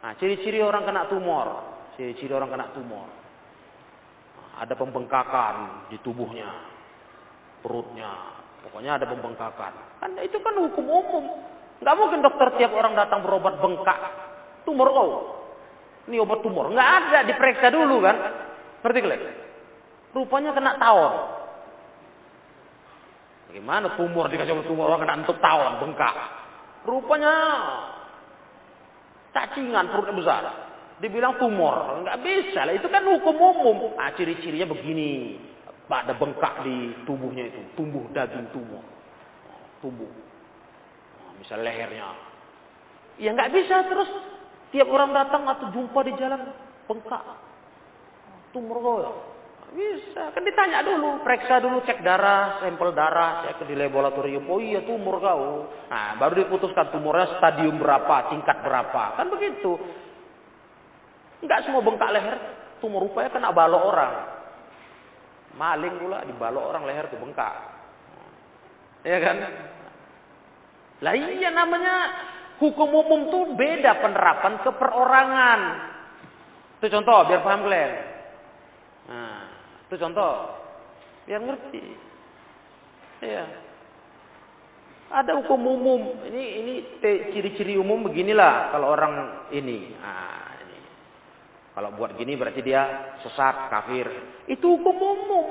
[0.00, 1.48] Nah, ciri-ciri orang kena tumor,
[2.00, 3.04] ciri-ciri orang kena tumor.
[4.64, 6.48] Ada pembengkakan di tubuhnya,
[7.60, 9.72] perutnya, pokoknya ada pembengkakan.
[10.02, 11.24] Kan itu kan hukum umum.
[11.78, 13.98] Gak mungkin dokter tiap orang datang berobat bengkak,
[14.66, 15.10] tumor kau.
[16.08, 18.16] Ini obat tumor, nggak ada, diperiksa dulu kan.
[18.80, 19.22] Ngerti kalian?
[20.16, 21.14] Rupanya kena tawon.
[23.52, 26.16] Bagaimana tumor dikasih obat tumor orang kena entuk tawon, bengkak.
[26.88, 27.32] Rupanya
[29.36, 30.42] cacingan perutnya besar.
[30.98, 32.74] Dibilang tumor, nggak bisa lah.
[32.74, 33.94] Itu kan hukum umum.
[34.00, 35.38] Ah, ciri-cirinya begini.
[35.88, 38.84] Ada bengkak di tubuhnya itu, tumbuh daging tumor,
[39.80, 40.08] tumbuh.
[41.40, 42.12] Misal lehernya.
[43.16, 44.10] Ya nggak bisa terus
[44.68, 46.44] tiap orang datang atau jumpa di jalan
[46.84, 47.24] bengkak,
[48.52, 49.16] tumor kok.
[49.68, 54.48] Bisa, kan ditanya dulu, periksa dulu, cek darah, sampel darah, cek di laboratorium.
[54.48, 55.68] Oh iya tumor kau.
[55.92, 59.20] Nah, baru diputuskan tumornya stadium berapa, tingkat berapa.
[59.20, 59.76] Kan begitu.
[61.44, 62.36] Enggak semua bengkak leher,
[62.80, 64.37] tumor rupanya kena balok orang.
[65.56, 67.54] Maling pula dibalok orang leher tuh bengkak.
[69.06, 69.36] Ya kan?
[70.98, 71.94] Lah iya namanya
[72.58, 75.60] hukum umum tuh beda penerapan ke perorangan.
[76.78, 77.92] Itu contoh biar paham kalian.
[79.08, 79.40] Nah,
[79.88, 80.32] itu contoh.
[81.26, 81.82] Biar ngerti.
[83.24, 83.44] Iya.
[85.08, 86.22] Ada hukum umum.
[86.22, 86.74] Ini ini
[87.32, 89.96] ciri-ciri umum beginilah kalau orang ini.
[89.98, 90.37] Nah.
[91.78, 94.10] Kalau buat gini berarti dia sesat, kafir.
[94.50, 95.46] Itu hukum umum.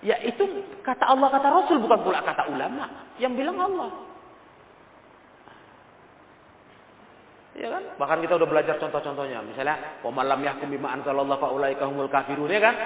[0.00, 0.40] Ya itu
[0.80, 3.12] kata Allah kata Rasul bukan pula kata ulama.
[3.20, 3.92] Yang bilang Allah.
[7.60, 7.82] Ya kan?
[8.00, 9.44] Bahkan kita udah belajar contoh-contohnya.
[9.44, 12.76] Misalnya, "Wa man lam yahkum bima anzalallahu fa ulaika humul kafirun." Ya kan?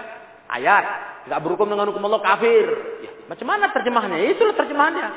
[0.58, 0.84] Ayat,
[1.30, 2.66] nggak berhukum dengan hukum Allah kafir.
[3.06, 4.18] Ya, macam mana terjemahannya?
[4.18, 5.08] Ya, itulah terjemahannya.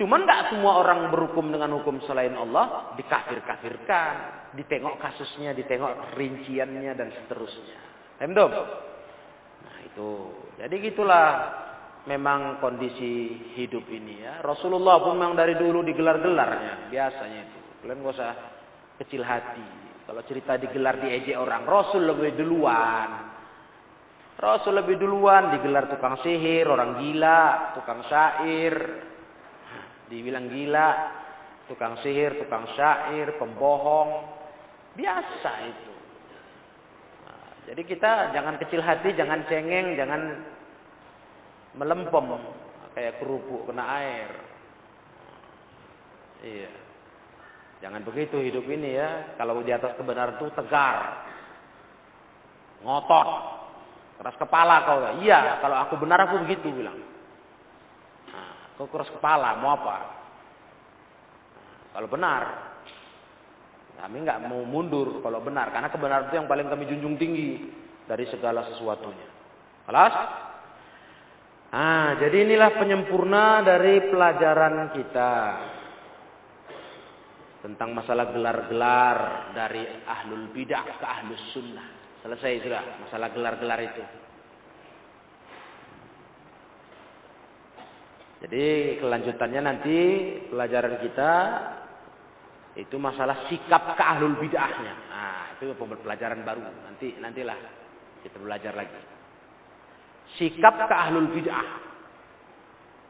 [0.00, 4.12] Cuman nggak semua orang berhukum dengan hukum selain Allah dikafir-kafirkan,
[4.56, 7.78] ditengok kasusnya, ditengok rinciannya dan seterusnya.
[8.16, 8.32] Paham
[9.66, 10.10] Nah, itu.
[10.56, 11.28] Jadi gitulah
[12.06, 14.40] memang kondisi hidup ini ya.
[14.40, 17.60] Rasulullah pun memang dari dulu digelar-gelarnya, biasanya itu.
[17.82, 18.32] Kalian gak usah
[19.02, 19.66] kecil hati.
[20.06, 23.34] Kalau cerita digelar diejek orang, Rasul lebih duluan.
[24.38, 28.74] Rasul lebih duluan digelar tukang sihir, orang gila, tukang syair.
[30.06, 30.88] Dibilang gila,
[31.66, 34.10] tukang sihir, tukang syair, pembohong.
[34.96, 35.94] Biasa itu.
[37.28, 40.20] Nah, jadi kita jangan kecil hati, jangan cengeng, jangan
[41.76, 42.26] melempem
[42.96, 44.30] kayak kerupuk kena air.
[46.40, 46.72] Iya.
[47.84, 49.36] Jangan begitu hidup ini ya.
[49.36, 51.28] Kalau di atas kebenaran itu tegar.
[52.80, 53.28] Ngotot.
[54.16, 55.20] Keras kepala kau.
[55.20, 56.96] Iya, kalau aku benar aku begitu bilang.
[58.32, 59.96] Nah, kau keras kepala, mau apa?
[61.52, 62.42] Nah, kalau benar,
[63.96, 67.64] kami nggak mau mundur kalau benar, karena kebenaran itu yang paling kami junjung tinggi
[68.04, 69.28] dari segala sesuatunya.
[69.88, 70.14] Kelas?
[71.76, 75.32] Nah, jadi inilah penyempurna dari pelajaran kita
[77.60, 79.18] tentang masalah gelar-gelar
[79.52, 81.88] dari ahlul bidah ke ahlus sunnah.
[82.22, 84.04] Selesai sudah masalah gelar-gelar itu.
[88.46, 88.66] Jadi
[89.02, 89.98] kelanjutannya nanti
[90.52, 91.32] pelajaran kita
[92.76, 94.94] itu masalah sikap ke ahlul bid'ahnya.
[95.08, 96.60] Nah, itu pelajaran baru.
[96.84, 97.56] Nanti nantilah
[98.20, 99.00] kita belajar lagi.
[100.36, 101.68] Sikap ke ahlul bid'ah.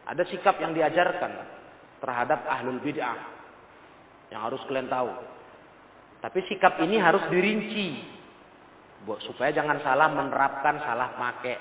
[0.06, 1.32] Ada sikap yang diajarkan
[1.98, 3.18] terhadap ahlul bid'ah
[4.30, 5.10] yang harus kalian tahu.
[6.22, 8.16] Tapi sikap ini harus dirinci
[9.26, 11.54] supaya jangan salah menerapkan, salah make.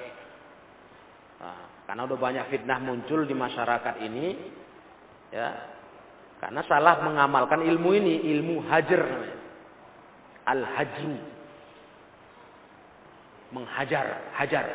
[1.42, 4.28] Nah, karena udah banyak fitnah muncul di masyarakat ini,
[5.30, 5.50] ya,
[6.40, 9.04] karena salah mengamalkan ilmu ini, ilmu hajar
[10.46, 11.18] Al hajru.
[13.50, 14.06] Menghajar,
[14.38, 14.66] hajar.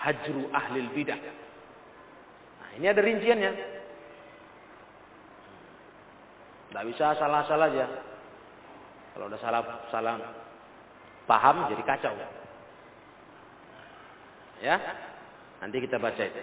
[0.00, 1.16] Hajru ahlil bidah.
[1.16, 3.52] Nah, ini ada rinciannya.
[6.68, 7.86] Tidak bisa salah-salah aja.
[9.14, 9.60] Kalau udah salah
[9.94, 10.18] salah
[11.24, 12.12] Paham jadi kacau.
[14.60, 14.76] Ya.
[15.64, 16.42] Nanti kita baca itu.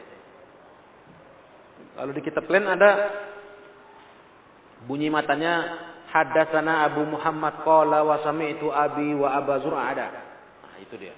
[1.94, 2.90] Kalau di kitab lain ada
[4.86, 5.78] bunyi matanya
[6.12, 10.08] hadatsana Abu Muhammad qala wa sami'tu abi wa Aba ada.
[10.66, 11.16] Nah, itu dia.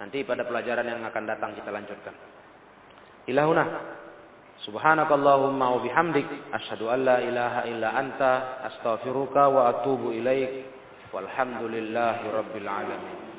[0.00, 2.14] Nanti pada pelajaran yang akan datang kita lanjutkan.
[3.28, 3.64] Ilahuna
[4.60, 10.68] Subhanakallahumma wa bihamdik asyhadu an la ilaha illa anta astaghfiruka wa atubu ilaik
[11.16, 13.29] walhamdulillahi rabbil alamin.